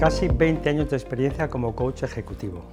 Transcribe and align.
Casi 0.00 0.28
20 0.28 0.66
años 0.70 0.88
de 0.88 0.96
experiencia 0.96 1.50
como 1.50 1.76
coach 1.76 2.04
ejecutivo 2.04 2.64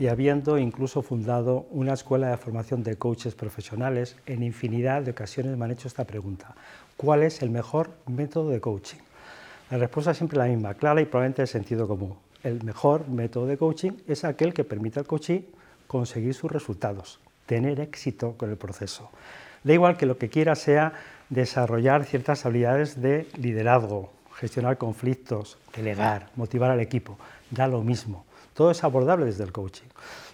y 0.00 0.08
habiendo 0.08 0.58
incluso 0.58 1.00
fundado 1.00 1.64
una 1.70 1.92
escuela 1.92 2.30
de 2.30 2.36
formación 2.36 2.82
de 2.82 2.96
coaches 2.96 3.36
profesionales, 3.36 4.16
en 4.26 4.42
infinidad 4.42 5.02
de 5.02 5.12
ocasiones 5.12 5.56
me 5.56 5.64
han 5.64 5.70
hecho 5.70 5.86
esta 5.86 6.04
pregunta. 6.04 6.56
¿Cuál 6.96 7.22
es 7.22 7.40
el 7.40 7.50
mejor 7.50 7.90
método 8.08 8.50
de 8.50 8.60
coaching? 8.60 8.98
La 9.70 9.78
respuesta 9.78 10.10
es 10.10 10.16
siempre 10.16 10.38
la 10.38 10.46
misma, 10.46 10.74
clara 10.74 11.00
y 11.00 11.04
probablemente 11.04 11.42
de 11.42 11.46
sentido 11.46 11.86
común. 11.86 12.16
El 12.42 12.64
mejor 12.64 13.08
método 13.08 13.46
de 13.46 13.56
coaching 13.56 13.92
es 14.08 14.24
aquel 14.24 14.52
que 14.52 14.64
permite 14.64 14.98
al 14.98 15.06
coachee 15.06 15.46
conseguir 15.86 16.34
sus 16.34 16.50
resultados, 16.50 17.20
tener 17.46 17.78
éxito 17.78 18.34
con 18.36 18.50
el 18.50 18.56
proceso. 18.56 19.08
Da 19.62 19.72
igual 19.72 19.96
que 19.96 20.06
lo 20.06 20.18
que 20.18 20.30
quiera 20.30 20.56
sea 20.56 20.94
desarrollar 21.28 22.06
ciertas 22.06 22.44
habilidades 22.44 23.00
de 23.00 23.28
liderazgo, 23.36 24.10
gestionar 24.42 24.76
conflictos, 24.76 25.56
delegar, 25.72 26.26
motivar 26.34 26.72
al 26.72 26.80
equipo, 26.80 27.16
da 27.48 27.68
lo 27.68 27.80
mismo. 27.80 28.24
Todo 28.54 28.72
es 28.72 28.82
abordable 28.82 29.24
desde 29.24 29.44
el 29.44 29.52
coaching. 29.52 29.86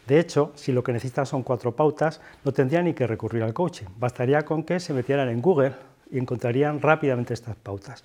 De 0.06 0.18
hecho, 0.18 0.50
si 0.54 0.72
lo 0.72 0.82
que 0.82 0.94
necesitan 0.94 1.26
son 1.26 1.42
cuatro 1.42 1.76
pautas, 1.76 2.22
no 2.42 2.52
tendrían 2.52 2.86
ni 2.86 2.94
que 2.94 3.06
recurrir 3.06 3.42
al 3.42 3.52
coaching. 3.52 3.84
Bastaría 3.98 4.46
con 4.46 4.62
que 4.62 4.80
se 4.80 4.94
metieran 4.94 5.28
en 5.28 5.42
Google 5.42 5.74
y 6.10 6.16
encontrarían 6.16 6.80
rápidamente 6.80 7.34
estas 7.34 7.54
pautas. 7.56 8.02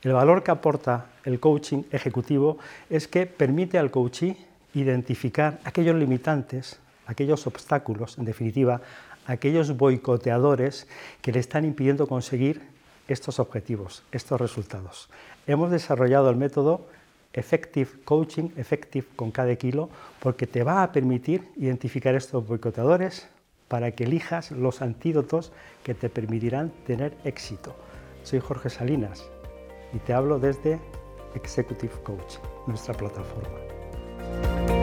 El 0.00 0.14
valor 0.14 0.42
que 0.42 0.52
aporta 0.52 1.08
el 1.26 1.38
coaching 1.38 1.82
ejecutivo 1.92 2.56
es 2.88 3.06
que 3.06 3.26
permite 3.26 3.78
al 3.78 3.90
coachee 3.90 4.38
identificar 4.72 5.60
aquellos 5.64 5.96
limitantes, 5.96 6.80
aquellos 7.04 7.46
obstáculos, 7.46 8.16
en 8.16 8.24
definitiva, 8.24 8.80
aquellos 9.26 9.76
boicoteadores 9.76 10.88
que 11.20 11.30
le 11.30 11.40
están 11.40 11.66
impidiendo 11.66 12.08
conseguir 12.08 12.72
estos 13.08 13.38
objetivos, 13.38 14.02
estos 14.12 14.40
resultados. 14.40 15.08
Hemos 15.46 15.70
desarrollado 15.70 16.30
el 16.30 16.36
método 16.36 16.86
Effective 17.32 17.88
Coaching, 18.04 18.50
Effective 18.56 19.06
con 19.16 19.30
cada 19.30 19.54
kilo, 19.56 19.88
porque 20.20 20.46
te 20.46 20.64
va 20.64 20.82
a 20.82 20.92
permitir 20.92 21.48
identificar 21.56 22.14
estos 22.14 22.46
boicoteadores 22.46 23.28
para 23.68 23.90
que 23.92 24.04
elijas 24.04 24.50
los 24.50 24.82
antídotos 24.82 25.52
que 25.82 25.94
te 25.94 26.10
permitirán 26.10 26.70
tener 26.86 27.16
éxito. 27.24 27.74
Soy 28.22 28.40
Jorge 28.40 28.68
Salinas 28.68 29.24
y 29.94 29.98
te 29.98 30.12
hablo 30.12 30.38
desde 30.38 30.78
Executive 31.34 31.94
Coach, 32.04 32.36
nuestra 32.66 32.94
plataforma. 32.94 34.81